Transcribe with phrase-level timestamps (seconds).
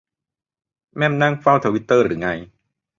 [0.97, 2.29] แม่มนั่งเฝ้าทวิตเตอร์รึไง